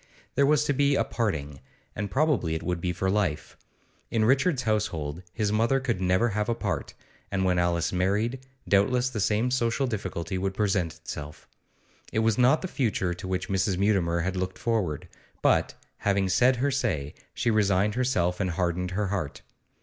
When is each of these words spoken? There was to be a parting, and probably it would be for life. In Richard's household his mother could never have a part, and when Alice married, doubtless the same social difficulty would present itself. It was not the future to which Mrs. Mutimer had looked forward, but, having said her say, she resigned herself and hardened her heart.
There 0.33 0.47
was 0.47 0.63
to 0.65 0.73
be 0.73 0.95
a 0.95 1.03
parting, 1.03 1.59
and 1.95 2.09
probably 2.09 2.55
it 2.55 2.63
would 2.63 2.81
be 2.81 2.91
for 2.91 3.07
life. 3.11 3.55
In 4.09 4.25
Richard's 4.25 4.63
household 4.63 5.21
his 5.31 5.51
mother 5.51 5.79
could 5.79 6.01
never 6.01 6.29
have 6.29 6.49
a 6.49 6.55
part, 6.55 6.95
and 7.31 7.45
when 7.45 7.59
Alice 7.59 7.93
married, 7.93 8.39
doubtless 8.67 9.11
the 9.11 9.19
same 9.19 9.51
social 9.51 9.85
difficulty 9.85 10.39
would 10.39 10.55
present 10.55 10.95
itself. 10.95 11.47
It 12.11 12.17
was 12.25 12.39
not 12.39 12.63
the 12.63 12.67
future 12.67 13.13
to 13.13 13.27
which 13.27 13.47
Mrs. 13.47 13.77
Mutimer 13.77 14.21
had 14.21 14.35
looked 14.35 14.57
forward, 14.57 15.07
but, 15.43 15.75
having 15.97 16.29
said 16.29 16.55
her 16.55 16.71
say, 16.71 17.13
she 17.35 17.51
resigned 17.51 17.93
herself 17.93 18.39
and 18.39 18.49
hardened 18.49 18.89
her 18.97 19.09
heart. 19.09 19.43